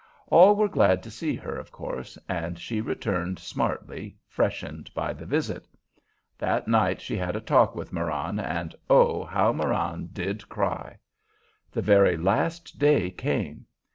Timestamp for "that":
6.39-6.67